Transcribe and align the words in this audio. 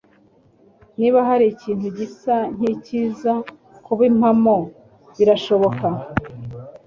Niba 0.97 1.19
hari 1.27 1.45
ikintu 1.53 1.87
gisa 1.97 2.35
nkicyiza 2.55 3.31
kuba 3.85 4.03
impamo, 4.11 4.57
birashoboka. 5.17 5.87